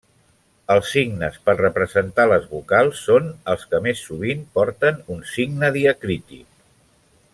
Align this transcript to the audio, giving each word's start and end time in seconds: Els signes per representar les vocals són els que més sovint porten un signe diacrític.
Els 0.75 0.87
signes 0.93 1.35
per 1.49 1.53
representar 1.59 2.25
les 2.31 2.47
vocals 2.53 3.03
són 3.09 3.29
els 3.53 3.67
que 3.75 3.83
més 3.89 4.01
sovint 4.09 4.43
porten 4.57 4.99
un 5.17 5.23
signe 5.35 5.71
diacrític. 5.77 6.49